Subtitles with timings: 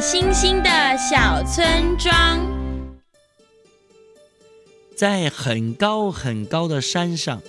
[0.00, 2.40] 星星的小村庄。
[4.96, 7.42] 在很高很高的山上，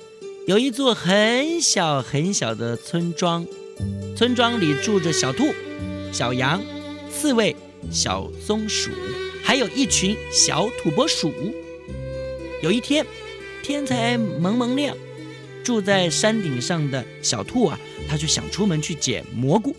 [0.47, 3.47] 有一座很小很小的村庄。
[4.17, 5.45] 村庄里住着小兔、
[6.11, 6.61] 小羊、
[7.09, 7.55] 刺猬、
[7.89, 8.91] 小松鼠，
[9.41, 11.31] 还有一群小土拨鼠。
[12.61, 13.05] 有一天，
[13.63, 14.97] 天才蒙蒙亮，
[15.63, 17.79] 住在山顶上的小兔啊，
[18.09, 19.73] 他就想出门去捡蘑菇。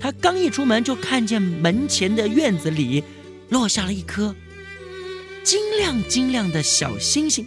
[0.00, 3.04] 他刚一出门，就看见门前的院子里
[3.48, 4.34] 落下了一颗。
[5.42, 7.46] 晶亮晶亮的小星星，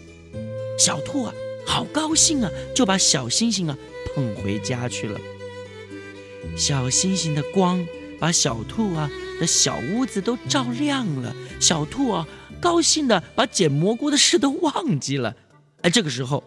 [0.77, 1.33] 小兔啊，
[1.65, 3.77] 好高兴啊，就把小星星啊
[4.13, 5.19] 捧回家去了。
[6.57, 7.85] 小星星的光
[8.19, 12.27] 把小兔啊的小屋子都照亮了，小兔啊
[12.59, 15.35] 高兴的把捡蘑菇的事都忘记了。
[15.81, 16.43] 哎，这个时候，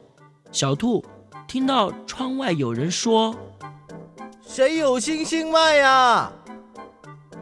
[0.50, 1.04] 小兔
[1.46, 3.36] 听到窗外有人说
[4.56, 6.32] ：“谁有星星卖呀？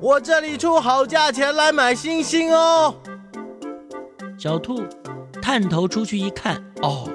[0.00, 2.92] 我这里出好价钱来买星星哦。”
[4.36, 4.82] 小兔
[5.40, 7.08] 探头出去一看，哦，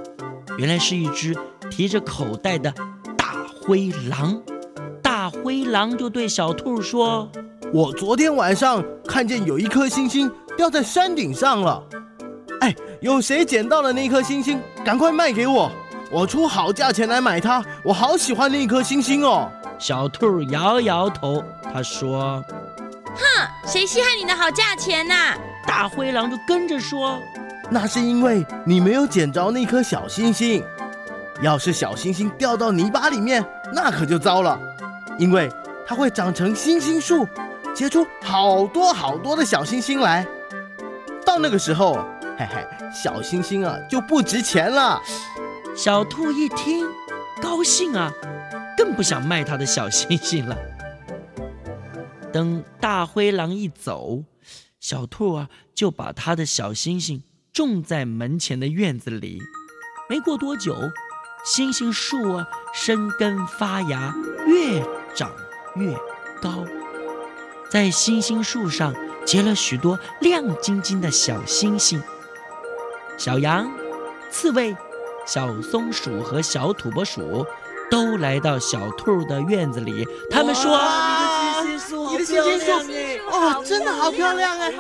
[0.58, 1.36] 原来是一只
[1.70, 2.74] 提着口袋的
[3.18, 4.42] 大灰狼。
[5.04, 7.30] 大灰狼就对小兔说
[7.74, 11.84] ：“我昨天晚上看见有一颗星星掉在山顶上了。
[12.62, 14.62] 哎，有谁捡到了那颗星星？
[14.86, 15.70] 赶快卖给我，
[16.10, 17.62] 我出好价钱来买它。
[17.84, 21.42] 我好喜欢那颗星星哦。”小兔摇摇头，
[21.74, 22.44] 他说
[23.16, 25.34] ：“哼，谁稀罕你的好价钱呐？”
[25.66, 27.18] 大灰狼就跟着说
[27.72, 30.62] ：“那是因为你没有捡着那颗小星星。
[31.42, 34.60] 要是小星星掉到泥巴里面，那可就糟了，
[35.18, 35.50] 因为
[35.88, 37.26] 它会长成星星树，
[37.74, 40.28] 结出好多好多的小星星来。
[41.26, 42.06] 到那个时候，
[42.38, 45.02] 嘿嘿，小星星啊就不值钱了。”
[45.74, 46.86] 小兔一听，
[47.42, 48.12] 高兴啊，
[48.80, 50.58] 更不想卖他的小星星了。
[52.32, 54.24] 等大灰狼一走。
[54.80, 57.22] 小兔啊，就把他的小星星
[57.52, 59.42] 种在门前的院子里。
[60.08, 60.74] 没过多久，
[61.44, 64.16] 星星树啊，生根发芽，
[64.48, 64.82] 越
[65.14, 65.30] 长
[65.76, 65.94] 越
[66.42, 66.66] 高。
[67.70, 72.02] 在星星树上结了许多亮晶晶的小星星。
[73.18, 73.70] 小羊、
[74.32, 74.74] 刺猬、
[75.28, 77.46] 小松鼠和小土拨鼠
[77.90, 80.06] 都来到小兔的院子里。
[80.30, 80.78] 他们说。
[82.12, 82.72] 你的星星树
[83.32, 84.72] 哦，真的好漂亮哎！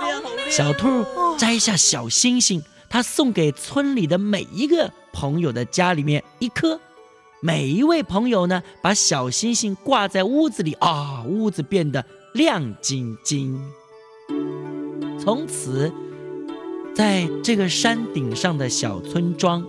[0.49, 1.05] 小兔
[1.37, 6.79] 摘下小星星，它送给村里的每一个朋友的家里面一颗。
[7.41, 12.03] 每一位朋友呢，把小星星挂在屋子里啊，屋子变得
[12.33, 13.59] 亮晶晶。
[15.19, 15.91] 从此，
[16.95, 19.63] 在这个山顶上的小村庄，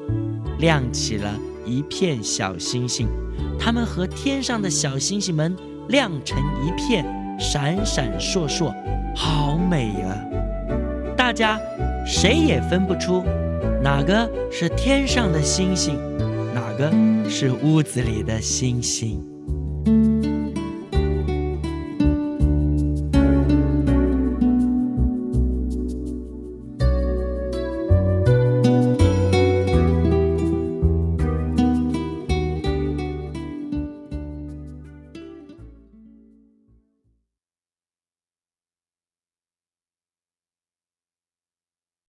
[0.59, 1.35] 亮起了
[1.71, 3.07] 一片小星星，
[3.59, 5.57] 它们和天上的小星星们
[5.89, 7.07] 亮成一片。
[7.41, 8.71] 闪闪烁烁，
[9.17, 10.27] 好美呀！
[11.17, 11.59] 大家
[12.05, 13.25] 谁也分不出
[13.83, 15.95] 哪个是天上的星星，
[16.53, 16.93] 哪个
[17.31, 19.30] 是屋子里的星星。